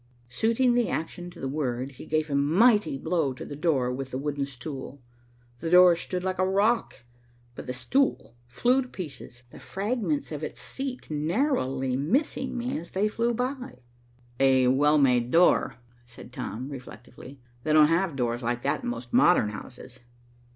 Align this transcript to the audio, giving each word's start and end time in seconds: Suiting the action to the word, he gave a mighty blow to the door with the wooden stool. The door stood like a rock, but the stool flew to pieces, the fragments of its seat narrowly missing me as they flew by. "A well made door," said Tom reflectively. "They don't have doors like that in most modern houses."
Suiting 0.29 0.73
the 0.73 0.89
action 0.89 1.29
to 1.29 1.39
the 1.39 1.47
word, 1.47 1.91
he 1.91 2.07
gave 2.07 2.31
a 2.31 2.33
mighty 2.33 2.97
blow 2.97 3.33
to 3.33 3.45
the 3.45 3.55
door 3.55 3.93
with 3.93 4.09
the 4.09 4.17
wooden 4.17 4.47
stool. 4.47 4.99
The 5.59 5.69
door 5.69 5.95
stood 5.95 6.23
like 6.23 6.39
a 6.39 6.43
rock, 6.43 7.03
but 7.53 7.67
the 7.67 7.73
stool 7.73 8.35
flew 8.47 8.81
to 8.81 8.87
pieces, 8.87 9.43
the 9.51 9.59
fragments 9.59 10.31
of 10.31 10.43
its 10.43 10.59
seat 10.59 11.11
narrowly 11.11 11.95
missing 11.95 12.57
me 12.57 12.79
as 12.79 12.89
they 12.89 13.07
flew 13.07 13.35
by. 13.35 13.83
"A 14.39 14.69
well 14.69 14.97
made 14.97 15.29
door," 15.29 15.75
said 16.03 16.33
Tom 16.33 16.69
reflectively. 16.69 17.39
"They 17.63 17.71
don't 17.71 17.85
have 17.87 18.15
doors 18.15 18.41
like 18.41 18.63
that 18.63 18.81
in 18.81 18.89
most 18.89 19.13
modern 19.13 19.49
houses." 19.49 19.99